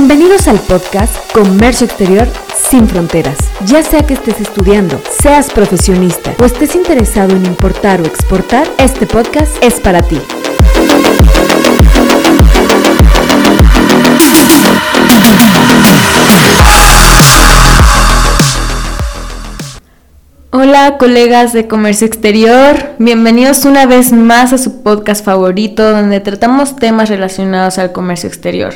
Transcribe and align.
Bienvenidos 0.00 0.46
al 0.46 0.60
podcast 0.60 1.16
Comercio 1.32 1.84
Exterior 1.84 2.28
sin 2.54 2.86
Fronteras. 2.86 3.36
Ya 3.66 3.82
sea 3.82 4.06
que 4.06 4.14
estés 4.14 4.40
estudiando, 4.40 5.02
seas 5.10 5.50
profesionista 5.50 6.36
o 6.38 6.44
estés 6.44 6.76
interesado 6.76 7.34
en 7.34 7.44
importar 7.44 8.00
o 8.00 8.04
exportar, 8.04 8.68
este 8.78 9.08
podcast 9.08 9.52
es 9.60 9.80
para 9.80 10.02
ti. 10.02 10.20
Hola 20.52 20.96
colegas 20.96 21.52
de 21.52 21.66
Comercio 21.66 22.06
Exterior, 22.06 22.94
bienvenidos 23.00 23.64
una 23.64 23.86
vez 23.86 24.12
más 24.12 24.52
a 24.52 24.58
su 24.58 24.84
podcast 24.84 25.24
favorito 25.24 25.90
donde 25.90 26.20
tratamos 26.20 26.76
temas 26.76 27.08
relacionados 27.08 27.78
al 27.78 27.90
comercio 27.90 28.28
exterior. 28.28 28.74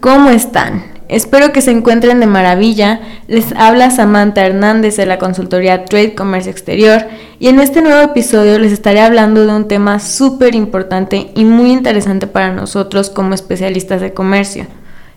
¿Cómo 0.00 0.30
están? 0.30 0.84
Espero 1.08 1.52
que 1.52 1.60
se 1.60 1.72
encuentren 1.72 2.20
de 2.20 2.26
maravilla. 2.26 3.00
Les 3.28 3.52
habla 3.52 3.90
Samantha 3.90 4.46
Hernández 4.46 4.96
de 4.96 5.04
la 5.04 5.18
consultoría 5.18 5.84
Trade 5.84 6.14
Comercio 6.14 6.50
Exterior 6.50 7.02
y 7.38 7.48
en 7.48 7.60
este 7.60 7.82
nuevo 7.82 8.00
episodio 8.00 8.58
les 8.58 8.72
estaré 8.72 9.02
hablando 9.02 9.44
de 9.44 9.54
un 9.54 9.68
tema 9.68 10.00
súper 10.00 10.54
importante 10.54 11.30
y 11.34 11.44
muy 11.44 11.70
interesante 11.70 12.26
para 12.26 12.50
nosotros 12.54 13.10
como 13.10 13.34
especialistas 13.34 14.00
de 14.00 14.14
comercio, 14.14 14.66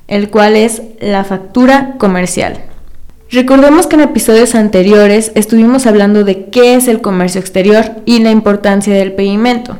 el 0.09 0.29
cual 0.29 0.57
es 0.57 0.81
la 0.99 1.23
factura 1.23 1.95
comercial. 1.97 2.59
Recordemos 3.31 3.87
que 3.87 3.95
en 3.95 4.01
episodios 4.01 4.53
anteriores 4.53 5.31
estuvimos 5.33 5.85
hablando 5.85 6.25
de 6.25 6.49
qué 6.49 6.75
es 6.75 6.89
el 6.89 6.99
comercio 6.99 7.39
exterior 7.39 7.85
y 8.03 8.19
la 8.19 8.31
importancia 8.31 8.93
del 8.93 9.13
pedimento. 9.13 9.77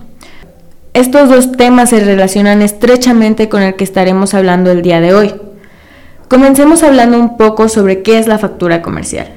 Estos 0.94 1.28
dos 1.28 1.52
temas 1.54 1.90
se 1.90 2.00
relacionan 2.00 2.62
estrechamente 2.62 3.50
con 3.50 3.64
el 3.64 3.76
que 3.76 3.84
estaremos 3.84 4.34
hablando 4.34 4.70
el 4.70 4.84
día 4.84 5.02
de 5.02 5.14
hoy. 5.14 5.34
Comencemos 6.28 6.84
hablando 6.84 7.20
un 7.20 7.36
poco 7.36 7.68
sobre 7.68 8.04
qué 8.04 8.20
es 8.20 8.28
la 8.28 8.38
factura 8.38 8.82
comercial. 8.84 9.28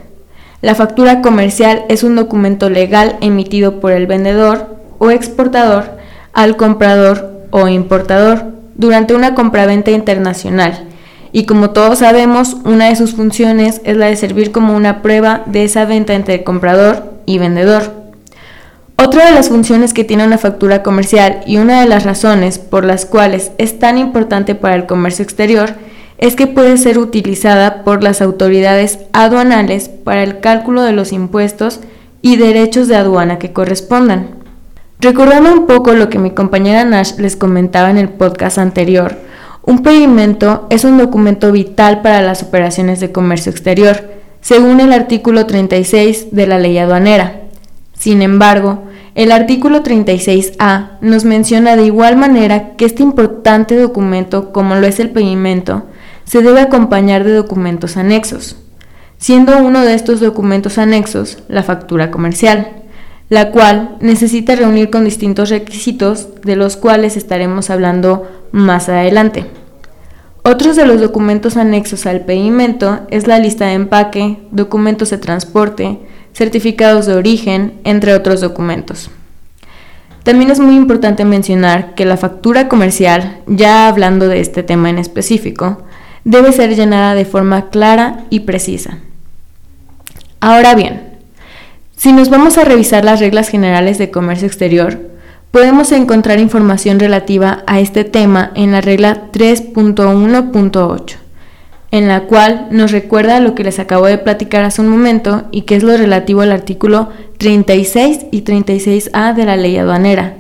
La 0.60 0.74
factura 0.74 1.22
comercial 1.22 1.84
es 1.88 2.02
un 2.02 2.14
documento 2.14 2.68
legal 2.68 3.16
emitido 3.22 3.80
por 3.80 3.92
el 3.92 4.06
vendedor 4.06 4.76
o 4.98 5.10
exportador 5.10 5.96
al 6.32 6.56
comprador 6.56 7.46
o 7.50 7.68
importador 7.68 8.52
durante 8.74 9.14
una 9.14 9.34
compraventa 9.34 9.90
internacional 9.90 10.86
y 11.32 11.44
como 11.44 11.70
todos 11.70 11.98
sabemos, 11.98 12.56
una 12.64 12.88
de 12.88 12.96
sus 12.96 13.14
funciones 13.14 13.80
es 13.84 13.96
la 13.96 14.06
de 14.06 14.16
servir 14.16 14.52
como 14.52 14.74
una 14.74 15.02
prueba 15.02 15.42
de 15.46 15.64
esa 15.64 15.84
venta 15.84 16.14
entre 16.14 16.44
comprador 16.44 17.12
y 17.26 17.38
vendedor. 17.38 18.05
Otra 18.98 19.26
de 19.26 19.32
las 19.32 19.50
funciones 19.50 19.92
que 19.92 20.04
tiene 20.04 20.24
una 20.24 20.38
factura 20.38 20.82
comercial 20.82 21.40
y 21.46 21.58
una 21.58 21.82
de 21.82 21.86
las 21.86 22.04
razones 22.04 22.58
por 22.58 22.86
las 22.86 23.04
cuales 23.04 23.52
es 23.58 23.78
tan 23.78 23.98
importante 23.98 24.54
para 24.54 24.74
el 24.74 24.86
comercio 24.86 25.22
exterior 25.22 25.74
es 26.16 26.34
que 26.34 26.46
puede 26.46 26.78
ser 26.78 26.98
utilizada 26.98 27.84
por 27.84 28.02
las 28.02 28.22
autoridades 28.22 29.00
aduanales 29.12 29.90
para 29.90 30.22
el 30.22 30.40
cálculo 30.40 30.80
de 30.80 30.92
los 30.92 31.12
impuestos 31.12 31.80
y 32.22 32.36
derechos 32.36 32.88
de 32.88 32.96
aduana 32.96 33.38
que 33.38 33.52
correspondan. 33.52 34.30
Recordando 34.98 35.52
un 35.52 35.66
poco 35.66 35.92
lo 35.92 36.08
que 36.08 36.18
mi 36.18 36.30
compañera 36.30 36.86
Nash 36.86 37.18
les 37.18 37.36
comentaba 37.36 37.90
en 37.90 37.98
el 37.98 38.08
podcast 38.08 38.56
anterior, 38.56 39.18
un 39.62 39.82
pedimento 39.82 40.66
es 40.70 40.84
un 40.84 40.96
documento 40.96 41.52
vital 41.52 42.00
para 42.00 42.22
las 42.22 42.42
operaciones 42.42 43.00
de 43.00 43.12
comercio 43.12 43.52
exterior, 43.52 44.04
según 44.40 44.80
el 44.80 44.94
artículo 44.94 45.44
36 45.44 46.28
de 46.30 46.46
la 46.46 46.58
ley 46.58 46.78
aduanera. 46.78 47.45
Sin 47.98 48.22
embargo, 48.22 48.84
el 49.14 49.32
artículo 49.32 49.82
36A 49.82 50.98
nos 51.00 51.24
menciona 51.24 51.76
de 51.76 51.86
igual 51.86 52.16
manera 52.16 52.76
que 52.76 52.84
este 52.84 53.02
importante 53.02 53.76
documento, 53.76 54.52
como 54.52 54.74
lo 54.74 54.86
es 54.86 55.00
el 55.00 55.10
pedimento, 55.10 55.86
se 56.24 56.42
debe 56.42 56.60
acompañar 56.60 57.24
de 57.24 57.32
documentos 57.32 57.96
anexos, 57.96 58.56
siendo 59.16 59.58
uno 59.58 59.82
de 59.82 59.94
estos 59.94 60.20
documentos 60.20 60.76
anexos 60.76 61.38
la 61.48 61.62
factura 61.62 62.10
comercial, 62.10 62.82
la 63.28 63.50
cual 63.50 63.96
necesita 64.00 64.54
reunir 64.54 64.90
con 64.90 65.04
distintos 65.04 65.48
requisitos 65.48 66.28
de 66.42 66.56
los 66.56 66.76
cuales 66.76 67.16
estaremos 67.16 67.70
hablando 67.70 68.28
más 68.52 68.88
adelante. 68.88 69.46
Otros 70.42 70.76
de 70.76 70.86
los 70.86 71.00
documentos 71.00 71.56
anexos 71.56 72.06
al 72.06 72.20
pedimento 72.20 73.00
es 73.10 73.26
la 73.26 73.38
lista 73.38 73.66
de 73.66 73.72
empaque, 73.72 74.38
documentos 74.52 75.10
de 75.10 75.18
transporte, 75.18 75.98
certificados 76.36 77.06
de 77.06 77.14
origen, 77.14 77.80
entre 77.84 78.14
otros 78.14 78.40
documentos. 78.40 79.10
También 80.22 80.50
es 80.50 80.60
muy 80.60 80.76
importante 80.76 81.24
mencionar 81.24 81.94
que 81.94 82.04
la 82.04 82.16
factura 82.16 82.68
comercial, 82.68 83.38
ya 83.46 83.88
hablando 83.88 84.28
de 84.28 84.40
este 84.40 84.62
tema 84.62 84.90
en 84.90 84.98
específico, 84.98 85.82
debe 86.24 86.52
ser 86.52 86.74
llenada 86.74 87.14
de 87.14 87.24
forma 87.24 87.70
clara 87.70 88.24
y 88.28 88.40
precisa. 88.40 88.98
Ahora 90.40 90.74
bien, 90.74 91.14
si 91.96 92.12
nos 92.12 92.28
vamos 92.28 92.58
a 92.58 92.64
revisar 92.64 93.04
las 93.04 93.20
reglas 93.20 93.48
generales 93.48 93.96
de 93.96 94.10
comercio 94.10 94.46
exterior, 94.46 95.16
Podemos 95.56 95.90
encontrar 95.92 96.38
información 96.38 97.00
relativa 97.00 97.64
a 97.66 97.80
este 97.80 98.04
tema 98.04 98.50
en 98.54 98.72
la 98.72 98.82
regla 98.82 99.30
3.1.8, 99.32 101.16
en 101.96 102.08
la 102.08 102.24
cual 102.24 102.68
nos 102.70 102.92
recuerda 102.92 103.40
lo 103.40 103.54
que 103.54 103.64
les 103.64 103.78
acabo 103.78 104.04
de 104.04 104.18
platicar 104.18 104.64
hace 104.64 104.82
un 104.82 104.88
momento 104.88 105.44
y 105.50 105.62
que 105.62 105.76
es 105.76 105.82
lo 105.82 105.96
relativo 105.96 106.42
al 106.42 106.52
artículo 106.52 107.08
36 107.38 108.26
y 108.30 108.42
36A 108.42 109.34
de 109.34 109.46
la 109.46 109.56
ley 109.56 109.78
aduanera, 109.78 110.36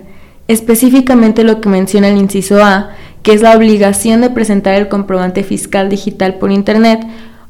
específicamente 0.48 1.44
lo 1.44 1.62
que 1.62 1.70
menciona 1.70 2.08
el 2.08 2.18
inciso 2.18 2.62
A, 2.62 2.90
que 3.22 3.32
es 3.32 3.40
la 3.40 3.56
obligación 3.56 4.20
de 4.20 4.28
presentar 4.28 4.74
el 4.74 4.88
comprobante 4.88 5.44
fiscal 5.44 5.88
digital 5.88 6.34
por 6.34 6.52
Internet 6.52 7.06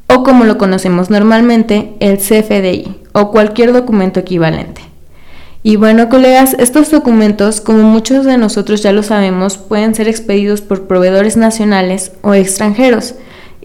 o 0.08 0.22
como 0.22 0.44
lo 0.44 0.56
conocemos 0.56 1.10
normalmente, 1.10 1.94
el 1.98 2.18
CFDI 2.18 2.94
o 3.12 3.32
cualquier 3.32 3.72
documento 3.72 4.20
equivalente. 4.20 4.82
Y 5.64 5.74
bueno, 5.74 6.08
colegas, 6.08 6.54
estos 6.60 6.92
documentos, 6.92 7.60
como 7.60 7.82
muchos 7.82 8.24
de 8.24 8.38
nosotros 8.38 8.84
ya 8.84 8.92
lo 8.92 9.02
sabemos, 9.02 9.58
pueden 9.58 9.96
ser 9.96 10.06
expedidos 10.06 10.60
por 10.60 10.86
proveedores 10.86 11.36
nacionales 11.36 12.12
o 12.22 12.34
extranjeros 12.34 13.16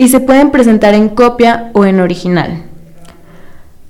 y 0.01 0.07
se 0.07 0.19
pueden 0.19 0.50
presentar 0.50 0.95
en 0.95 1.09
copia 1.09 1.69
o 1.73 1.85
en 1.85 2.00
original. 2.00 2.63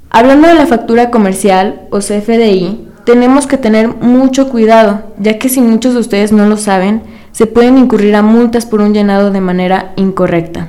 Hablando 0.10 0.50
de 0.50 0.56
la 0.56 0.68
factura 0.68 1.10
comercial 1.10 1.84
o 1.90 2.00
CFDI, 2.00 2.86
tenemos 3.06 3.48
que 3.48 3.56
tener 3.56 3.88
mucho 3.88 4.50
cuidado, 4.50 5.04
ya 5.20 5.40
que 5.40 5.48
si 5.48 5.62
muchos 5.62 5.94
de 5.94 6.02
ustedes 6.02 6.34
no 6.34 6.50
lo 6.50 6.58
saben, 6.58 7.02
se 7.32 7.46
pueden 7.46 7.78
incurrir 7.78 8.14
a 8.18 8.24
multas 8.24 8.66
por 8.66 8.82
un 8.82 8.94
llenado 8.94 9.32
de 9.32 9.40
manera 9.40 9.94
incorrecta. 9.96 10.68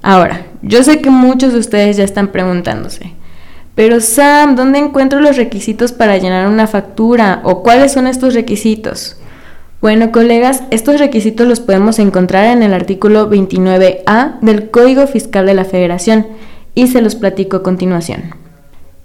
Ahora, 0.00 0.46
yo 0.62 0.82
sé 0.82 1.02
que 1.02 1.10
muchos 1.10 1.52
de 1.52 1.58
ustedes 1.58 1.98
ya 1.98 2.04
están 2.04 2.28
preguntándose, 2.28 3.12
pero 3.74 4.00
Sam, 4.00 4.56
¿dónde 4.56 4.78
encuentro 4.78 5.20
los 5.20 5.36
requisitos 5.36 5.92
para 5.92 6.16
llenar 6.16 6.48
una 6.48 6.66
factura? 6.66 7.42
¿O 7.44 7.62
cuáles 7.62 7.92
son 7.92 8.06
estos 8.06 8.32
requisitos? 8.32 9.18
Bueno, 9.80 10.10
colegas, 10.10 10.62
estos 10.70 10.98
requisitos 10.98 11.46
los 11.46 11.60
podemos 11.60 11.98
encontrar 11.98 12.46
en 12.46 12.62
el 12.62 12.72
artículo 12.72 13.30
29A 13.30 14.40
del 14.40 14.70
Código 14.70 15.06
Fiscal 15.06 15.46
de 15.46 15.54
la 15.54 15.64
Federación 15.64 16.26
y 16.74 16.88
se 16.88 17.02
los 17.02 17.14
platico 17.14 17.58
a 17.58 17.62
continuación. 17.62 18.34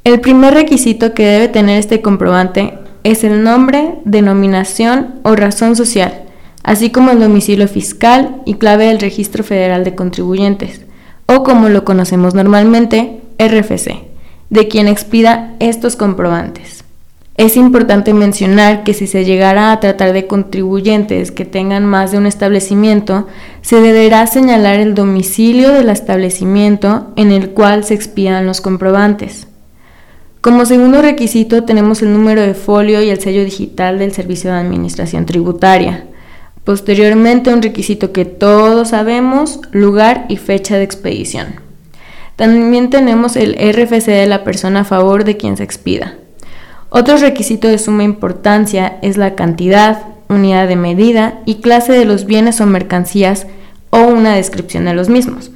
El 0.04 0.22
primer 0.22 0.54
requisito 0.54 1.14
que 1.14 1.26
debe 1.26 1.48
tener 1.48 1.78
este 1.78 2.02
comprobante 2.02 2.80
es 3.04 3.24
el 3.24 3.44
nombre, 3.44 3.96
denominación 4.06 5.16
o 5.24 5.36
razón 5.36 5.76
social, 5.76 6.24
así 6.64 6.90
como 6.90 7.12
el 7.12 7.20
domicilio 7.20 7.68
fiscal 7.68 8.42
y 8.46 8.56
clave 8.56 8.86
del 8.86 9.00
Registro 9.00 9.44
Federal 9.44 9.84
de 9.84 9.96
Contribuyentes, 9.96 10.82
o 11.28 11.44
como 11.44 11.70
lo 11.70 11.84
conocemos 11.84 12.34
normalmente, 12.34 13.22
RFC 13.38 14.12
de 14.52 14.68
quien 14.68 14.90
expida 14.90 15.56
estos 15.60 15.96
comprobantes. 15.96 16.81
Es 17.42 17.58
importante 17.58 18.14
mencionar 18.14 18.84
que 18.84 18.94
si 18.94 19.08
se 19.08 19.26
llegara 19.26 19.72
a 19.72 19.80
tratar 19.80 20.14
de 20.14 20.28
contribuyentes 20.28 21.32
que 21.32 21.44
tengan 21.44 21.88
más 21.88 22.12
de 22.12 22.20
un 22.20 22.28
establecimiento, 22.28 23.28
se 23.64 23.82
deberá 23.82 24.28
señalar 24.28 24.80
el 24.80 24.94
domicilio 24.94 25.74
del 25.74 25.90
establecimiento 25.90 27.08
en 27.16 27.32
el 27.32 27.50
cual 27.50 27.84
se 27.84 27.96
expidan 27.96 28.46
los 28.46 28.62
comprobantes. 28.62 29.48
Como 30.42 30.68
segundo 30.68 31.02
requisito 31.02 31.64
tenemos 31.64 32.04
el 32.04 32.14
número 32.14 32.44
de 32.44 32.54
folio 32.54 33.02
y 33.02 33.10
el 33.10 33.20
sello 33.20 33.44
digital 33.44 33.98
del 33.98 34.12
Servicio 34.12 34.52
de 34.52 34.58
Administración 34.58 35.26
Tributaria. 35.26 36.06
Posteriormente 36.64 37.52
un 37.52 37.64
requisito 37.64 38.12
que 38.12 38.26
todos 38.26 38.90
sabemos, 38.90 39.62
lugar 39.72 40.28
y 40.30 40.38
fecha 40.38 40.78
de 40.78 40.84
expedición. 40.84 41.56
También 42.36 42.92
tenemos 42.92 43.36
el 43.36 43.54
RFC 43.56 44.12
de 44.12 44.28
la 44.28 44.44
persona 44.44 44.82
a 44.82 44.86
favor 44.86 45.24
de 45.24 45.38
quien 45.38 45.58
se 45.58 45.64
expida. 45.64 46.18
Otro 46.94 47.16
requisito 47.16 47.70
de 47.70 47.78
suma 47.78 48.04
importancia 48.04 48.98
es 49.02 49.16
la 49.16 49.34
cantidad, 49.34 50.08
unidad 50.28 50.68
de 50.68 50.76
medida 50.76 51.40
y 51.46 51.62
clase 51.62 51.94
de 51.94 52.04
los 52.04 52.26
bienes 52.26 52.60
o 52.60 52.66
mercancías 52.66 53.48
o 53.92 54.00
una 54.02 54.36
descripción 54.36 54.84
de 54.84 54.94
los 54.94 55.08
mismos. 55.08 55.52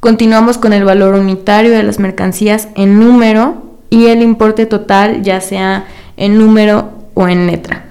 Continuamos 0.00 0.56
con 0.56 0.72
el 0.72 0.82
valor 0.82 1.14
unitario 1.14 1.72
de 1.72 1.82
las 1.82 1.98
mercancías 1.98 2.68
en 2.74 2.98
número 2.98 3.76
y 3.90 4.06
el 4.06 4.22
importe 4.22 4.64
total 4.64 5.22
ya 5.22 5.42
sea 5.42 5.84
en 6.16 6.38
número 6.38 6.90
o 7.12 7.28
en 7.28 7.46
letra. 7.46 7.84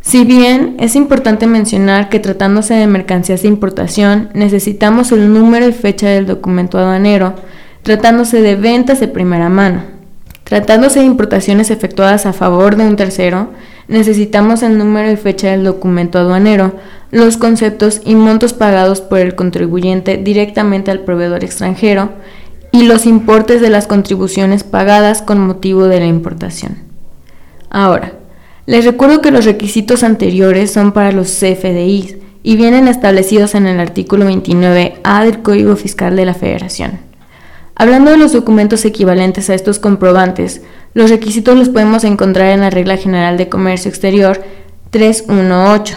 Si 0.00 0.24
bien 0.24 0.74
es 0.80 0.96
importante 0.96 1.46
mencionar 1.46 2.08
que 2.08 2.18
tratándose 2.18 2.74
de 2.74 2.88
mercancías 2.88 3.42
de 3.42 3.48
importación 3.48 4.30
necesitamos 4.34 5.12
el 5.12 5.32
número 5.32 5.68
y 5.68 5.72
fecha 5.72 6.08
del 6.08 6.26
documento 6.26 6.78
aduanero, 6.78 7.34
tratándose 7.82 8.42
de 8.42 8.56
ventas 8.56 8.98
de 8.98 9.06
primera 9.06 9.48
mano. 9.48 9.95
Tratándose 10.46 11.00
de 11.00 11.06
importaciones 11.06 11.72
efectuadas 11.72 12.24
a 12.24 12.32
favor 12.32 12.76
de 12.76 12.86
un 12.86 12.94
tercero, 12.94 13.50
necesitamos 13.88 14.62
el 14.62 14.78
número 14.78 15.10
y 15.10 15.16
fecha 15.16 15.50
del 15.50 15.64
documento 15.64 16.20
aduanero, 16.20 16.76
los 17.10 17.36
conceptos 17.36 18.00
y 18.04 18.14
montos 18.14 18.52
pagados 18.52 19.00
por 19.00 19.18
el 19.18 19.34
contribuyente 19.34 20.18
directamente 20.18 20.92
al 20.92 21.00
proveedor 21.00 21.42
extranjero 21.42 22.10
y 22.70 22.84
los 22.84 23.06
importes 23.06 23.60
de 23.60 23.70
las 23.70 23.88
contribuciones 23.88 24.62
pagadas 24.62 25.20
con 25.20 25.44
motivo 25.44 25.88
de 25.88 25.98
la 25.98 26.06
importación. 26.06 26.78
Ahora, 27.68 28.12
les 28.66 28.84
recuerdo 28.84 29.20
que 29.20 29.32
los 29.32 29.46
requisitos 29.46 30.04
anteriores 30.04 30.72
son 30.72 30.92
para 30.92 31.10
los 31.10 31.26
CFDIs 31.26 32.18
y 32.44 32.54
vienen 32.54 32.86
establecidos 32.86 33.56
en 33.56 33.66
el 33.66 33.80
artículo 33.80 34.30
29A 34.30 35.24
del 35.24 35.42
Código 35.42 35.74
Fiscal 35.74 36.14
de 36.14 36.24
la 36.24 36.34
Federación. 36.34 37.00
Hablando 37.78 38.10
de 38.10 38.16
los 38.16 38.32
documentos 38.32 38.86
equivalentes 38.86 39.50
a 39.50 39.54
estos 39.54 39.78
comprobantes, 39.78 40.62
los 40.94 41.10
requisitos 41.10 41.58
los 41.58 41.68
podemos 41.68 42.04
encontrar 42.04 42.52
en 42.52 42.62
la 42.62 42.70
Regla 42.70 42.96
General 42.96 43.36
de 43.36 43.50
Comercio 43.50 43.90
Exterior 43.90 44.42
318. 44.88 45.94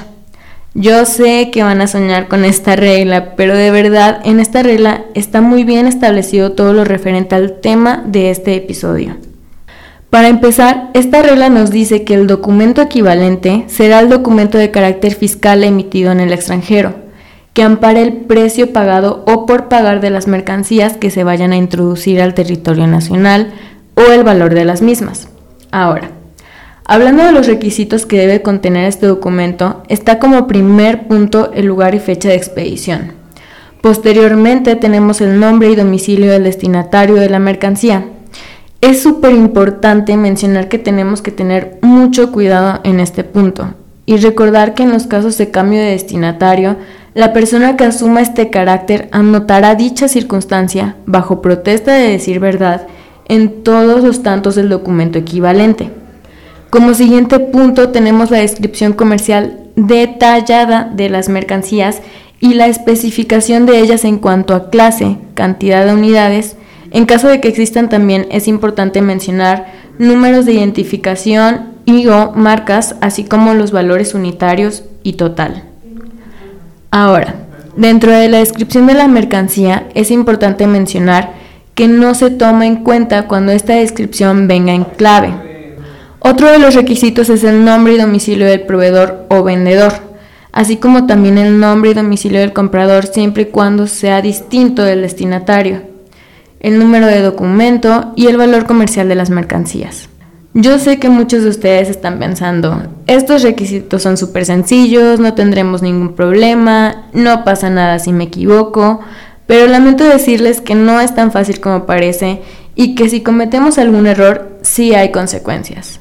Yo 0.73 1.05
sé 1.05 1.51
que 1.51 1.63
van 1.63 1.79
a 1.79 1.87
soñar 1.87 2.27
con 2.27 2.43
esta 2.43 2.75
regla, 2.75 3.33
pero 3.37 3.55
de 3.55 3.71
verdad 3.71 4.19
en 4.25 4.41
esta 4.41 4.61
regla 4.61 5.05
está 5.13 5.39
muy 5.39 5.63
bien 5.63 5.87
establecido 5.87 6.51
todo 6.51 6.73
lo 6.73 6.83
referente 6.83 7.35
al 7.35 7.61
tema 7.61 8.03
de 8.05 8.29
este 8.29 8.55
episodio. 8.55 9.15
Para 10.09 10.27
empezar, 10.27 10.89
esta 10.93 11.21
regla 11.21 11.47
nos 11.47 11.71
dice 11.71 12.03
que 12.03 12.13
el 12.13 12.27
documento 12.27 12.81
equivalente 12.81 13.63
será 13.67 14.01
el 14.01 14.09
documento 14.09 14.57
de 14.57 14.71
carácter 14.71 15.15
fiscal 15.15 15.63
emitido 15.63 16.11
en 16.11 16.19
el 16.19 16.33
extranjero, 16.33 16.95
que 17.59 17.63
ampare 17.63 18.01
el 18.01 18.13
precio 18.13 18.71
pagado 18.71 19.25
o 19.27 19.45
por 19.45 19.67
pagar 19.67 19.99
de 19.99 20.09
las 20.09 20.27
mercancías 20.27 20.95
que 20.95 21.11
se 21.11 21.25
vayan 21.25 21.51
a 21.51 21.57
introducir 21.57 22.21
al 22.21 22.33
territorio 22.33 22.87
nacional 22.87 23.51
o 23.95 24.13
el 24.13 24.23
valor 24.23 24.53
de 24.53 24.63
las 24.63 24.81
mismas. 24.81 25.27
Ahora, 25.69 26.11
hablando 26.85 27.25
de 27.25 27.33
los 27.33 27.47
requisitos 27.47 28.05
que 28.05 28.17
debe 28.17 28.41
contener 28.41 28.85
este 28.85 29.07
documento, 29.07 29.83
está 29.89 30.19
como 30.19 30.47
primer 30.47 31.09
punto 31.09 31.51
el 31.53 31.65
lugar 31.65 31.95
y 31.95 31.99
fecha 31.99 32.29
de 32.29 32.35
expedición. 32.35 33.11
Posteriormente 33.81 34.77
tenemos 34.77 35.19
el 35.19 35.37
nombre 35.37 35.69
y 35.69 35.75
domicilio 35.75 36.31
del 36.31 36.45
destinatario 36.45 37.15
de 37.15 37.29
la 37.29 37.39
mercancía, 37.39 38.05
es 38.79 39.03
súper 39.03 39.33
importante 39.33 40.15
mencionar 40.15 40.69
que 40.69 40.79
tenemos 40.79 41.21
que 41.21 41.31
tener 41.31 41.77
mucho 41.81 42.31
cuidado 42.31 42.79
en 42.85 43.01
este 43.01 43.25
punto 43.25 43.73
y 44.05 44.15
recordar 44.15 44.75
que 44.75 44.83
en 44.83 44.93
los 44.93 45.07
casos 45.07 45.37
de 45.37 45.51
cambio 45.51 45.79
de 45.79 45.91
destinatario, 45.91 46.77
la 47.13 47.33
persona 47.33 47.75
que 47.75 47.85
asuma 47.85 48.21
este 48.21 48.49
carácter 48.49 49.09
anotará 49.11 49.75
dicha 49.75 50.07
circunstancia 50.07 50.95
bajo 51.05 51.41
protesta 51.41 51.93
de 51.93 52.09
decir 52.09 52.39
verdad 52.39 52.87
en 53.27 53.63
todos 53.63 54.03
los 54.03 54.23
tantos 54.23 54.55
del 54.55 54.69
documento 54.69 55.17
equivalente. 55.17 55.91
Como 56.69 56.93
siguiente 56.93 57.39
punto 57.39 57.89
tenemos 57.89 58.29
la 58.29 58.39
descripción 58.39 58.93
comercial 58.93 59.59
detallada 59.75 60.89
de 60.93 61.09
las 61.09 61.29
mercancías 61.29 62.01
y 62.39 62.53
la 62.53 62.67
especificación 62.67 63.65
de 63.65 63.79
ellas 63.79 64.05
en 64.05 64.17
cuanto 64.17 64.53
a 64.53 64.69
clase, 64.69 65.17
cantidad 65.33 65.85
de 65.85 65.93
unidades, 65.93 66.57
en 66.91 67.05
caso 67.05 67.27
de 67.27 67.41
que 67.41 67.47
existan 67.47 67.89
también 67.89 68.27
es 68.31 68.47
importante 68.47 69.01
mencionar 69.01 69.67
números 69.97 70.45
de 70.45 70.53
identificación 70.53 71.73
y 71.85 72.07
o 72.07 72.33
marcas, 72.33 72.95
así 73.01 73.23
como 73.23 73.53
los 73.53 73.71
valores 73.71 74.13
unitarios 74.13 74.83
y 75.03 75.13
total. 75.13 75.68
Ahora, 76.91 77.35
dentro 77.75 78.11
de 78.11 78.29
la 78.29 78.39
descripción 78.39 78.87
de 78.87 78.93
la 78.93 79.07
mercancía 79.07 79.87
es 79.93 80.11
importante 80.11 80.67
mencionar 80.67 81.33
que 81.75 81.87
no 81.87 82.15
se 82.15 82.29
toma 82.29 82.65
en 82.65 82.83
cuenta 82.83 83.27
cuando 83.27 83.51
esta 83.51 83.75
descripción 83.75 84.47
venga 84.47 84.73
en 84.73 84.83
clave. 84.83 85.77
Otro 86.19 86.51
de 86.51 86.59
los 86.59 86.75
requisitos 86.75 87.29
es 87.29 87.43
el 87.43 87.63
nombre 87.63 87.93
y 87.93 87.97
domicilio 87.97 88.45
del 88.45 88.61
proveedor 88.61 89.25
o 89.29 89.43
vendedor, 89.43 89.93
así 90.51 90.77
como 90.77 91.05
también 91.05 91.37
el 91.37 91.59
nombre 91.59 91.91
y 91.91 91.93
domicilio 91.93 92.39
del 92.39 92.53
comprador 92.53 93.05
siempre 93.05 93.43
y 93.43 93.45
cuando 93.45 93.87
sea 93.87 94.21
distinto 94.21 94.83
del 94.83 95.01
destinatario 95.01 95.89
el 96.59 96.77
número 96.77 97.07
de 97.07 97.21
documento 97.21 98.13
y 98.15 98.27
el 98.27 98.37
valor 98.37 98.65
comercial 98.65 99.07
de 99.07 99.15
las 99.15 99.29
mercancías. 99.29 100.08
Yo 100.55 100.79
sé 100.79 100.97
que 100.97 101.09
muchos 101.09 101.43
de 101.43 101.49
ustedes 101.49 101.89
están 101.89 102.17
pensando, 102.17 102.81
estos 103.05 103.43
requisitos 103.43 104.01
son 104.01 104.17
súper 104.17 104.45
sencillos, 104.45 105.19
no 105.19 105.35
tendremos 105.35 105.83
ningún 105.83 106.15
problema, 106.15 107.05
no 107.13 107.43
pasa 107.43 107.69
nada 107.69 107.99
si 107.99 108.11
me 108.11 108.23
equivoco, 108.25 108.99
pero 109.45 109.67
lamento 109.67 110.03
decirles 110.03 110.59
que 110.59 110.73
no 110.73 110.99
es 111.01 111.13
tan 111.13 111.31
fácil 111.31 111.59
como 111.59 111.85
parece 111.85 112.41
y 112.73 112.95
que 112.95 113.09
si 113.09 113.21
cometemos 113.21 113.77
algún 113.77 114.07
error, 114.07 114.57
sí 114.63 114.95
hay 114.95 115.11
consecuencias. 115.11 115.99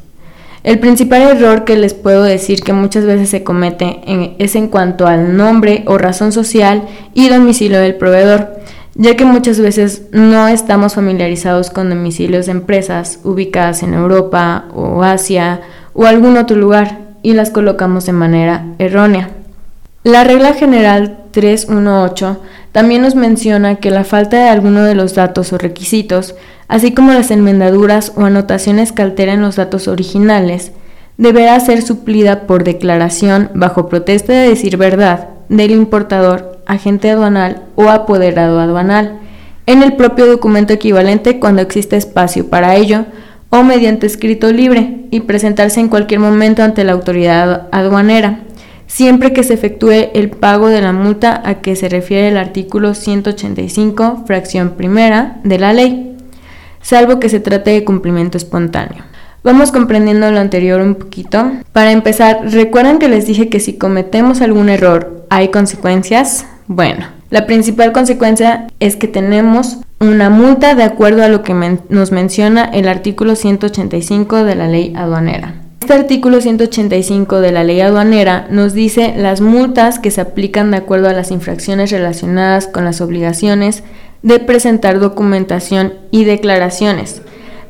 El 0.64 0.78
principal 0.78 1.22
error 1.22 1.64
que 1.64 1.76
les 1.76 1.92
puedo 1.92 2.22
decir 2.22 2.62
que 2.62 2.72
muchas 2.72 3.04
veces 3.04 3.28
se 3.28 3.44
comete 3.44 4.00
es 4.38 4.56
en 4.56 4.68
cuanto 4.68 5.06
al 5.06 5.36
nombre 5.36 5.82
o 5.86 5.98
razón 5.98 6.32
social 6.32 6.88
y 7.14 7.28
domicilio 7.28 7.80
del 7.80 7.96
proveedor 7.96 8.57
ya 8.98 9.16
que 9.16 9.24
muchas 9.24 9.60
veces 9.60 10.02
no 10.10 10.48
estamos 10.48 10.96
familiarizados 10.96 11.70
con 11.70 11.88
domicilios 11.88 12.46
de 12.46 12.52
empresas 12.52 13.20
ubicadas 13.22 13.84
en 13.84 13.94
Europa 13.94 14.64
o 14.74 15.04
Asia 15.04 15.60
o 15.94 16.04
algún 16.04 16.36
otro 16.36 16.56
lugar 16.56 16.98
y 17.22 17.32
las 17.32 17.50
colocamos 17.50 18.06
de 18.06 18.12
manera 18.12 18.74
errónea. 18.78 19.30
La 20.02 20.24
regla 20.24 20.52
general 20.52 21.18
318 21.30 22.40
también 22.72 23.02
nos 23.02 23.14
menciona 23.14 23.76
que 23.76 23.92
la 23.92 24.02
falta 24.02 24.36
de 24.42 24.48
alguno 24.48 24.82
de 24.82 24.96
los 24.96 25.14
datos 25.14 25.52
o 25.52 25.58
requisitos, 25.58 26.34
así 26.66 26.92
como 26.92 27.12
las 27.12 27.30
enmendaduras 27.30 28.12
o 28.16 28.24
anotaciones 28.24 28.90
que 28.90 29.02
alteren 29.02 29.42
los 29.42 29.56
datos 29.56 29.86
originales, 29.86 30.72
deberá 31.18 31.58
ser 31.60 31.82
suplida 31.82 32.48
por 32.48 32.64
declaración 32.64 33.50
bajo 33.54 33.88
protesta 33.88 34.32
de 34.32 34.48
decir 34.48 34.76
verdad 34.76 35.28
del 35.48 35.70
importador 35.70 36.57
agente 36.68 37.10
aduanal 37.10 37.62
o 37.74 37.88
apoderado 37.88 38.60
aduanal 38.60 39.18
en 39.66 39.82
el 39.82 39.94
propio 39.94 40.26
documento 40.26 40.72
equivalente 40.72 41.40
cuando 41.40 41.60
existe 41.60 41.96
espacio 41.96 42.48
para 42.48 42.76
ello 42.76 43.06
o 43.50 43.62
mediante 43.62 44.06
escrito 44.06 44.52
libre 44.52 45.06
y 45.10 45.20
presentarse 45.20 45.80
en 45.80 45.88
cualquier 45.88 46.20
momento 46.20 46.62
ante 46.62 46.84
la 46.84 46.92
autoridad 46.92 47.68
aduanera, 47.72 48.40
siempre 48.86 49.32
que 49.32 49.42
se 49.42 49.54
efectúe 49.54 50.10
el 50.14 50.30
pago 50.30 50.68
de 50.68 50.80
la 50.82 50.92
multa 50.92 51.42
a 51.44 51.56
que 51.56 51.76
se 51.76 51.88
refiere 51.88 52.28
el 52.28 52.36
artículo 52.36 52.94
185, 52.94 54.24
fracción 54.26 54.70
primera 54.70 55.38
de 55.44 55.58
la 55.58 55.72
ley, 55.72 56.16
salvo 56.82 57.20
que 57.20 57.28
se 57.28 57.40
trate 57.40 57.70
de 57.70 57.84
cumplimiento 57.84 58.36
espontáneo. 58.36 59.04
Vamos 59.44 59.70
comprendiendo 59.70 60.30
lo 60.30 60.40
anterior 60.40 60.80
un 60.80 60.96
poquito. 60.96 61.52
Para 61.72 61.92
empezar, 61.92 62.40
¿recuerdan 62.50 62.98
que 62.98 63.08
les 63.08 63.26
dije 63.26 63.48
que 63.48 63.60
si 63.60 63.78
cometemos 63.78 64.40
algún 64.40 64.68
error 64.68 65.24
hay 65.30 65.48
consecuencias? 65.48 66.46
Bueno, 66.68 67.06
la 67.30 67.46
principal 67.46 67.92
consecuencia 67.92 68.66
es 68.78 68.96
que 68.96 69.08
tenemos 69.08 69.78
una 70.00 70.28
multa 70.28 70.74
de 70.74 70.82
acuerdo 70.82 71.24
a 71.24 71.28
lo 71.28 71.42
que 71.42 71.54
nos 71.88 72.12
menciona 72.12 72.66
el 72.66 72.88
artículo 72.88 73.36
185 73.36 74.44
de 74.44 74.54
la 74.54 74.68
ley 74.68 74.92
aduanera. 74.94 75.54
Este 75.80 75.94
artículo 75.94 76.42
185 76.42 77.40
de 77.40 77.52
la 77.52 77.64
ley 77.64 77.80
aduanera 77.80 78.46
nos 78.50 78.74
dice 78.74 79.14
las 79.16 79.40
multas 79.40 79.98
que 79.98 80.10
se 80.10 80.20
aplican 80.20 80.70
de 80.70 80.76
acuerdo 80.76 81.08
a 81.08 81.14
las 81.14 81.30
infracciones 81.30 81.90
relacionadas 81.90 82.66
con 82.66 82.84
las 82.84 83.00
obligaciones 83.00 83.82
de 84.22 84.38
presentar 84.38 85.00
documentación 85.00 85.94
y 86.10 86.24
declaraciones 86.24 87.22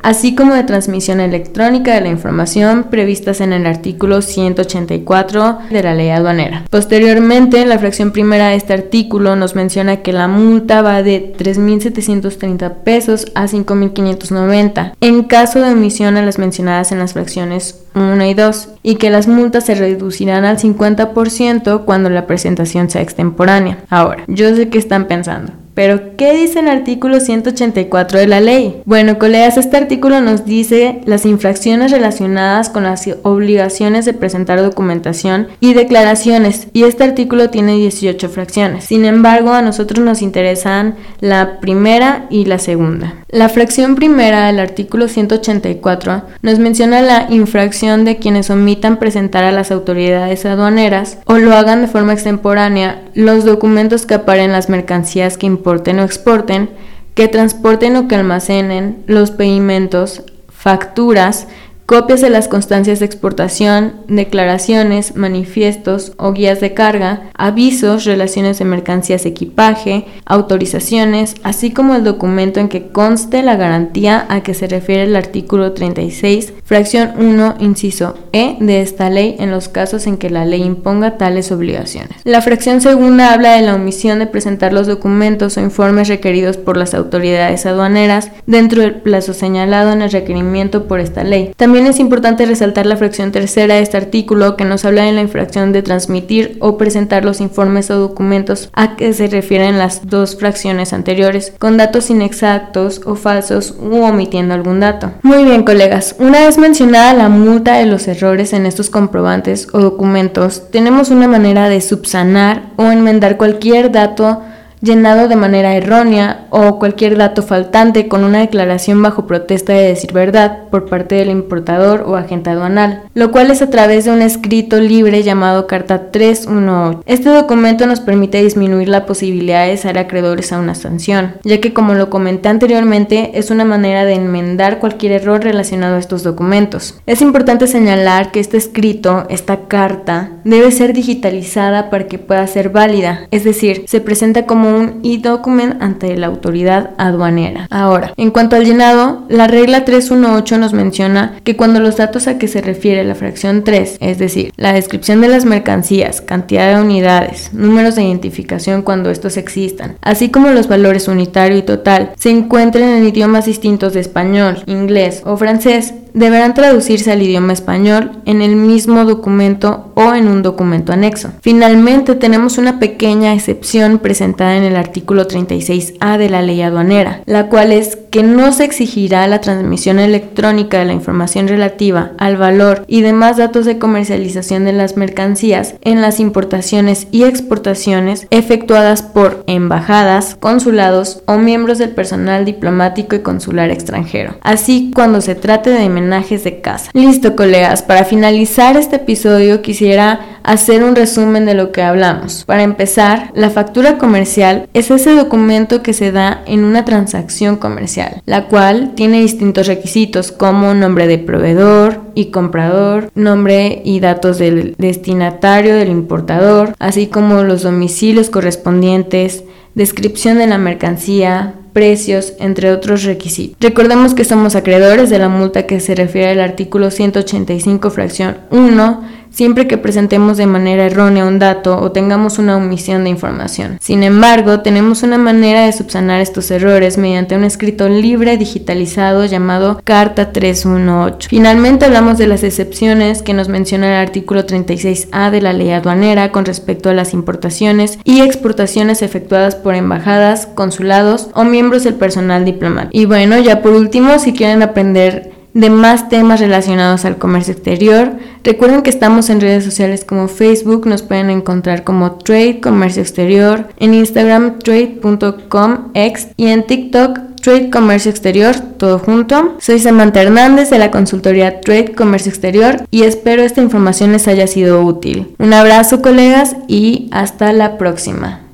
así 0.03 0.35
como 0.35 0.55
de 0.55 0.65
transmisión 0.65 1.21
electrónica 1.21 1.95
de 1.95 2.01
la 2.01 2.09
información 2.09 2.85
previstas 2.91 3.41
en 3.41 3.53
el 3.53 3.67
artículo 3.67 4.23
184 4.23 5.59
de 5.71 5.83
la 5.83 5.95
ley 5.95 6.11
aduanera. 6.11 6.65
Posteriormente, 6.71 7.65
la 7.67 7.79
fracción 7.79 8.13
primera 8.13 8.49
de 8.49 8.57
este 8.57 8.73
artículo 8.73 9.37
nos 9.37 9.55
menciona 9.55 9.99
que 9.99 10.13
la 10.13 10.29
multa 10.29 10.83
va 10.83 11.03
de 11.03 11.33
3.730 11.37 12.75
pesos 12.85 13.27
a 13.35 13.47
5.590 13.47 14.93
en 15.01 15.25
caso 15.25 15.61
de 15.61 15.73
omisión 15.73 16.17
a 16.17 16.23
las 16.23 16.39
mencionadas 16.39 16.93
en 16.93 16.99
las 16.99 17.13
fracciones 17.13 17.83
1 17.95 18.25
y 18.25 18.35
2 18.35 18.69
y 18.83 18.95
que 18.97 19.11
las 19.11 19.29
multas 19.29 19.67
se 19.67 19.75
reducirán 19.75 20.45
al 20.45 20.59
50% 20.59 21.85
cuando 21.85 22.11
la 22.11 22.27
presentación 22.27 22.91
sea 22.91 23.03
extemporánea. 23.03 23.79
Ahora, 23.89 24.25
yo 24.27 24.55
sé 24.55 24.69
que 24.69 24.79
están 24.79 25.07
pensando. 25.07 25.53
Pero, 25.79 26.17
¿qué 26.17 26.35
dice 26.35 26.59
el 26.59 26.67
artículo 26.67 27.21
184 27.21 28.19
de 28.19 28.27
la 28.27 28.41
ley? 28.41 28.83
Bueno, 28.85 29.17
colegas, 29.17 29.57
este 29.57 29.77
artículo 29.77 30.21
nos 30.21 30.45
dice 30.45 31.03
las 31.05 31.25
infracciones 31.25 31.93
relacionadas 31.93 32.69
con 32.69 32.83
las 32.83 33.09
obligaciones 33.23 34.05
de 34.05 34.13
presentar 34.13 34.61
documentación 34.61 35.47
y 35.61 35.75
declaraciones, 35.75 36.67
y 36.73 36.83
este 36.83 37.05
artículo 37.05 37.51
tiene 37.51 37.77
18 37.77 38.29
fracciones. 38.29 38.87
Sin 38.87 39.05
embargo, 39.05 39.53
a 39.53 39.63
nosotros 39.63 40.05
nos 40.05 40.21
interesan 40.21 40.97
la 41.21 41.61
primera 41.61 42.27
y 42.29 42.47
la 42.47 42.59
segunda. 42.59 43.15
La 43.31 43.51
fracción 43.51 43.95
primera 43.95 44.47
del 44.47 44.59
artículo 44.59 45.07
184 45.07 46.23
nos 46.41 46.59
menciona 46.59 47.03
la 47.03 47.27
infracción 47.29 48.07
de 48.07 48.17
quienes 48.17 48.49
omitan 48.49 48.99
presentar 48.99 49.45
a 49.45 49.53
las 49.53 49.71
autoridades 49.71 50.47
aduaneras 50.47 51.19
o 51.27 51.37
lo 51.37 51.55
hagan 51.55 51.83
de 51.83 51.89
forma 51.89 52.15
extemporánea 52.15 53.03
los 53.13 53.45
documentos 53.45 54.07
que 54.07 54.15
aparen 54.15 54.53
las 54.53 54.71
mercancías 54.71 55.37
que 55.37 55.45
o 55.69 56.03
exporten, 56.03 56.71
que 57.15 57.29
transporten 57.29 57.97
o 57.97 58.09
que 58.09 58.17
almacenen, 58.17 59.03
los 59.07 59.31
pedimentos, 59.31 60.23
facturas, 60.49 61.49
copias 61.89 62.21
de 62.21 62.29
las 62.29 62.49
constancias 62.49 63.01
de 63.01 63.07
exportación, 63.07 63.95
declaraciones, 64.09 65.17
manifiestos 65.17 66.13
o 66.19 66.35
guías 66.35 66.61
de 66.61 66.75
carga, 66.75 67.31
avisos, 67.33 68.05
relaciones 68.05 68.59
de 68.59 68.67
mercancías, 68.67 69.25
equipaje, 69.25 70.05
autorizaciones, 70.27 71.37
así 71.45 71.71
como 71.71 71.95
el 71.95 72.05
documento 72.05 72.61
en 72.61 72.69
que 72.69 72.89
conste 72.89 73.43
la 73.43 73.57
garantía 73.57 74.27
a 74.29 74.43
que 74.43 74.53
se 74.53 74.67
refiere 74.67 75.05
el 75.05 75.17
artículo 75.17 75.73
36, 75.73 76.53
fracción 76.63 77.13
1, 77.17 77.55
inciso 77.61 78.19
E 78.33 78.59
de 78.61 78.83
esta 78.83 79.09
ley 79.09 79.37
en 79.39 79.51
los 79.51 79.71
casos 79.71 80.07
en 80.07 80.19
que 80.19 80.29
la 80.29 80.45
ley 80.45 80.63
imponga 80.63 81.17
tales 81.17 81.51
obligaciones. 81.53 82.21
La 82.25 82.43
fracción 82.43 82.83
segunda 82.83 83.33
habla 83.33 83.53
de 83.53 83.63
la 83.63 83.75
omisión 83.75 84.19
de 84.19 84.27
presentar 84.27 84.75
los 84.75 84.87
documentos 84.87 85.57
o 85.57 85.63
informes 85.63 86.09
requeridos 86.09 86.59
por 86.59 86.77
las 86.77 86.93
autoridades 86.93 87.65
aduaneras 87.65 88.31
dentro 88.45 88.83
del 88.83 88.97
plazo 88.97 89.33
señalado 89.33 89.91
en 89.93 90.03
el 90.03 90.11
requerimiento 90.11 90.87
por 90.87 91.01
esta 91.01 91.25
ley. 91.25 91.53
También 91.57 91.78
es 91.87 92.01
importante 92.01 92.47
resaltar 92.47 92.87
la 92.87 92.97
fracción 92.97 93.33
tercera 93.33 93.75
de 93.75 93.83
este 93.83 93.97
artículo 93.97 94.57
que 94.57 94.65
nos 94.65 94.85
habla 94.85 95.05
de 95.05 95.13
la 95.13 95.21
infracción 95.21 95.73
de 95.73 95.83
transmitir 95.83 96.57
o 96.61 96.79
presentar 96.79 97.25
los 97.25 97.41
informes 97.41 97.91
o 97.91 97.99
documentos 97.99 98.71
a 98.73 98.97
que 98.97 99.13
se 99.13 99.29
refieren 99.29 99.79
las 99.79 100.07
dos 100.07 100.37
fracciones 100.37 100.93
anteriores, 100.93 101.53
con 101.59 101.77
datos 101.77 102.11
inexactos 102.11 103.01
o 103.05 103.15
falsos 103.15 103.75
u 103.81 104.03
omitiendo 104.03 104.55
algún 104.55 104.81
dato. 104.81 105.13
Muy 105.23 105.45
bien, 105.45 105.63
colegas, 105.63 106.17
una 106.19 106.41
vez 106.41 106.59
mencionada 106.59 107.15
la 107.15 107.29
multa 107.29 107.77
de 107.77 107.87
los 107.87 108.09
errores 108.09 108.53
en 108.53 108.67
estos 108.67 108.91
comprobantes 108.91 109.69
o 109.73 109.81
documentos, 109.81 110.71
tenemos 110.71 111.11
una 111.11 111.29
manera 111.29 111.69
de 111.69 111.81
subsanar 111.81 112.71
o 112.77 112.91
enmendar 112.91 113.37
cualquier 113.37 113.93
dato 113.93 114.43
llenado 114.81 115.29
de 115.29 115.37
manera 115.37 115.75
errónea 115.75 116.47
o 116.51 116.79
cualquier 116.79 117.17
dato 117.17 117.43
faltante 117.43 118.09
con 118.09 118.25
una 118.25 118.41
declaración 118.41 119.03
bajo 119.03 119.27
protesta 119.27 119.73
de 119.73 119.89
decir 119.89 120.13
verdad 120.13 120.69
por 120.71 120.89
parte 120.89 121.17
del 121.17 121.31
importador 121.31 122.05
o 122.07 122.17
agente 122.17 122.51
aduanal, 122.51 123.03
lo 123.15 123.31
cual 123.31 123.51
es 123.51 123.63
a 123.63 123.71
través 123.71 124.05
de 124.05 124.13
un 124.13 124.23
escrito 124.23 124.81
libre 124.81 125.23
llamado 125.23 125.67
Carta 125.67 126.11
318. 126.11 127.03
Este 127.07 127.29
documento 127.31 127.87
nos 127.87 128.01
permite 128.01 128.43
disminuir 128.43 128.89
la 128.89 129.07
posibilidad 129.07 129.67
de 129.67 129.77
ser 129.77 129.99
acreedores 129.99 130.53
a 130.53 130.59
una 130.59 130.75
sanción, 130.75 131.35
ya 131.45 131.61
que 131.61 131.73
como 131.73 131.95
lo 131.95 132.11
comenté 132.11 132.49
anteriormente, 132.49 133.33
es 133.35 133.51
una 133.51 133.65
manera 133.65 134.05
de 134.05 134.15
enmendar 134.15 134.79
cualquier 134.79 135.13
error 135.13 135.43
relacionado 135.43 135.97
a 135.97 135.99
estos 135.99 136.23
documentos. 136.23 137.01
Es 137.07 137.23
importante 137.23 137.67
señalar 137.67 138.31
que 138.31 138.41
este 138.41 138.57
escrito, 138.57 139.27
esta 139.29 139.69
carta, 139.69 140.31
debe 140.45 140.71
ser 140.71 140.93
digitalizada 140.93 141.91
para 141.91 142.07
que 142.07 142.19
pueda 142.19 142.47
ser 142.47 142.71
válida, 142.71 143.27
es 143.31 143.45
decir, 143.45 143.85
se 143.87 144.01
presenta 144.01 144.47
como 144.47 144.68
un 144.69 145.01
e-document 145.05 145.83
ante 145.83 146.17
la 146.17 146.27
autoridad 146.27 146.91
aduanera. 146.99 147.67
Ahora, 147.71 148.13
en 148.17 148.31
cuanto 148.31 148.57
al 148.57 148.65
llenado, 148.65 149.25
la 149.29 149.47
regla 149.47 149.85
318 149.85 150.59
nos 150.59 150.73
menciona 150.73 151.41
que 151.45 151.57
cuando 151.57 151.81
los 151.81 151.97
datos 151.97 152.29
a 152.29 152.39
que 152.39 152.49
se 152.49 152.61
refiere 152.61 153.05
la 153.05 153.15
fracción 153.15 153.65
3, 153.65 153.99
es 154.01 154.19
decir, 154.19 154.53
la 154.57 154.73
descripción 154.73 155.21
de 155.21 155.29
las 155.29 155.45
mercancías, 155.45 156.21
cantidad 156.21 156.75
de 156.75 156.83
unidades, 156.83 157.53
números 157.53 157.97
de 157.97 158.05
identificación 158.05 158.83
cuando 158.83 159.11
estos 159.11 159.37
existan, 159.37 159.97
así 160.03 160.31
como 160.31 160.51
los 160.51 160.69
valores 160.69 161.09
unitario 161.09 161.59
y 161.59 161.63
total, 161.63 162.13
se 162.17 162.31
encuentren 162.31 162.89
en 162.89 163.07
idiomas 163.07 163.47
distintos 163.47 163.95
de 163.95 164.01
español, 164.01 164.63
inglés 164.67 165.23
o 165.25 165.37
francés, 165.37 165.95
deberán 166.15 166.55
traducirse 166.55 167.13
al 167.13 167.23
idioma 167.23 167.53
español 167.53 168.13
en 168.25 168.43
el 168.43 168.57
mismo 168.57 169.05
documento 169.05 169.93
o 169.95 170.15
en 170.15 170.29
un 170.29 170.43
documento 170.43 170.93
anexo. 170.93 171.31
Finalmente, 171.41 172.15
tenemos 172.15 172.59
una 172.59 172.79
pequeña 172.79 173.35
excepción 173.35 173.99
presentada 173.99 174.57
en 174.57 174.63
el 174.63 174.77
artículo 174.77 175.27
36A 175.27 176.19
de 176.19 176.31
la 176.31 176.43
ley 176.43 176.63
aduanera, 176.63 177.23
la 177.27 177.49
cual 177.49 177.73
es 177.73 177.98
que 178.11 178.23
no 178.23 178.53
se 178.53 178.65
exigirá 178.65 179.27
la 179.27 179.41
transmisión 179.41 179.99
electrónica 179.99 180.79
de 180.79 180.87
la 180.87 180.93
información 180.93 181.49
relativa 181.49 182.13
al 182.19 182.37
valor 182.37 182.85
y 182.87 183.03
demás 183.03 183.37
datos 183.37 183.67
de 183.67 183.79
comercialización 183.79 184.65
de 184.65 184.73
las 184.73 184.97
mercancías 184.97 185.75
en 185.83 186.01
las 186.01 186.21
importaciones 186.21 187.07
y 187.11 187.25
exportaciones 187.25 188.27
efectuadas 188.31 189.03
por 189.03 189.45
embajadas, 189.47 190.37
consulados 190.39 191.23
o 191.27 191.37
miembros 191.37 191.79
del 191.79 191.91
personal 191.91 192.45
diplomático 192.45 193.17
y 193.17 193.21
consular 193.21 193.71
extranjero, 193.71 194.37
así 194.43 194.91
cuando 194.95 195.21
se 195.21 195.35
trate 195.35 195.71
de 195.71 195.89
de 195.89 196.61
casa. 196.61 196.91
Listo, 196.95 197.37
colegas, 197.37 197.83
para 197.83 198.05
finalizar 198.05 198.77
este 198.77 198.97
episodio 198.97 199.63
quisiera 199.63 200.39
hacer 200.43 200.83
un 200.83 200.97
resumen 200.97 201.45
de 201.45 201.55
lo 201.55 201.73
que 201.73 201.83
hablamos. 201.83 202.45
Para 202.47 202.63
empezar, 202.63 203.31
la 203.35 203.51
factura 203.51 203.99
comercial 203.99 204.69
es 204.73 204.91
ese 204.91 205.15
documento 205.15 205.83
que 205.83 205.93
se 205.93 206.13
da 206.13 206.43
en 206.47 206.65
una 206.65 206.85
transacción 206.85 207.57
comercial, 207.57 208.08
la 208.27 208.47
cual 208.47 208.93
tiene 208.95 209.21
distintos 209.21 209.67
requisitos 209.67 210.33
como 210.33 210.75
nombre 210.75 211.07
de 211.07 211.19
proveedor 211.19 212.01
y 212.15 212.27
comprador, 212.27 213.11
nombre 213.15 213.83
y 213.85 214.01
datos 214.01 214.39
del 214.39 214.75
destinatario 214.79 215.75
del 215.77 215.91
importador, 215.91 216.75
así 216.79 217.07
como 217.07 217.43
los 217.43 217.63
domicilios 217.63 218.31
correspondientes, 218.31 219.45
descripción 219.75 220.39
de 220.39 220.47
la 220.47 220.59
mercancía, 220.59 221.55
precios, 221.73 222.33
entre 222.41 222.73
otros 222.73 223.05
requisitos. 223.05 223.57
Recordemos 223.61 224.15
que 224.15 224.25
somos 224.25 224.57
acreedores 224.57 225.11
de 225.11 225.19
la 225.21 225.29
multa 225.29 225.67
que 225.67 225.79
se 225.79 225.95
refiere 225.95 226.31
al 226.31 226.41
artículo 226.41 226.91
185 226.91 227.91
fracción 227.91 228.39
1 228.51 229.18
siempre 229.39 229.69
que 229.69 229.79
presentemos 229.79 230.37
de 230.37 230.49
manera 230.49 230.85
errónea 230.85 231.25
un 231.25 231.39
dato 231.39 231.79
o 231.79 231.93
tengamos 231.93 232.41
una 232.41 232.57
omisión 232.57 233.05
de 233.05 233.11
información. 233.11 233.79
Sin 233.81 234.03
embargo, 234.03 234.63
tenemos 234.63 235.05
una 235.05 235.17
manera 235.17 235.65
de 235.65 235.73
subsanar 235.73 236.21
estos 236.21 236.51
errores 236.51 236.99
mediante 236.99 237.37
un 237.37 237.45
escrito 237.45 237.89
libre 237.89 238.37
digitalizado 238.37 239.25
llamado 239.27 239.81
Carta 239.85 240.33
318. 240.33 241.29
Finalmente 241.29 241.85
hablamos 241.85 242.19
de 242.19 242.27
las 242.27 242.43
excepciones 242.43 243.23
que 243.23 243.33
nos 243.33 243.49
menciona 243.49 243.87
el 243.87 244.09
artículo 244.09 244.45
36A 244.45 245.31
de 245.31 245.41
la 245.41 245.53
ley 245.53 245.71
aduanera 245.71 246.33
con 246.33 246.45
respecto 246.45 246.91
a 246.91 246.95
las 246.95 247.15
importaciones 247.15 248.01
y 248.03 248.23
exportaciones 248.23 249.03
efectuadas 249.03 249.55
por 249.55 249.77
embajadas, 249.77 250.49
consulados 250.49 251.29
o 251.35 251.45
miembros 251.45 251.85
del 251.85 251.95
personal 251.95 252.45
diplomático. 252.45 252.91
Y 252.93 253.05
bueno, 253.05 253.39
ya 253.39 253.63
por 253.63 253.75
último, 253.75 254.19
si 254.19 254.33
quieren 254.33 254.65
aprender 254.65 255.38
de 255.59 255.71
más 255.71 256.09
temas 256.09 256.39
relacionados 256.39 257.05
al 257.05 257.19
comercio 257.19 257.53
exterior. 257.53 258.13
Recuerden 258.45 258.83
que 258.83 258.91
estamos 258.91 259.29
en 259.29 259.41
redes 259.41 259.65
sociales 259.65 260.05
como 260.05 260.29
Facebook, 260.29 260.87
nos 260.87 261.03
pueden 261.03 261.31
encontrar 261.31 261.83
como 261.83 262.13
Trade 262.13 262.61
Comercio 262.61 263.03
Exterior, 263.03 263.67
en 263.79 263.93
Instagram 263.93 264.61
trade.com.ex 264.61 266.29
y 266.37 266.47
en 266.47 266.65
TikTok 266.65 267.19
Trade 267.43 267.71
Comercio 267.71 268.11
Exterior, 268.11 268.55
todo 268.79 269.01
junto. 269.01 269.57
Soy 269.59 269.81
Samantha 269.81 270.23
Hernández 270.23 270.71
de 270.71 270.79
la 270.79 270.93
consultoría 270.93 271.61
Trade 271.61 271.93
Comercio 271.93 272.31
Exterior 272.31 272.87
y 272.93 273.03
espero 273.03 273.43
esta 273.43 273.61
información 273.61 274.13
les 274.13 274.29
haya 274.29 274.47
sido 274.47 274.83
útil. 274.85 275.35
Un 275.39 275.53
abrazo 275.53 276.03
colegas 276.03 276.55
y 276.69 277.09
hasta 277.11 277.53
la 277.53 277.79
próxima. 277.79 278.48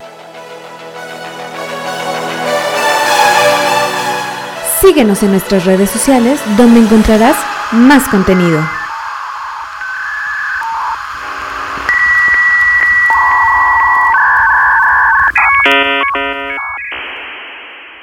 Síguenos 4.84 5.22
en 5.22 5.30
nuestras 5.30 5.64
redes 5.64 5.88
sociales 5.88 6.38
donde 6.58 6.78
encontrarás 6.78 7.36
más 7.72 8.06
contenido. 8.06 8.60